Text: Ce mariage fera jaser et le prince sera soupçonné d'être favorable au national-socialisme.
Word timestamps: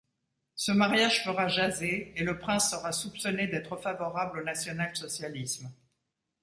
Ce 0.55 0.71
mariage 0.71 1.23
fera 1.23 1.47
jaser 1.47 2.11
et 2.15 2.23
le 2.23 2.39
prince 2.39 2.71
sera 2.71 2.91
soupçonné 2.91 3.45
d'être 3.45 3.77
favorable 3.77 4.39
au 4.39 4.43
national-socialisme. 4.43 5.71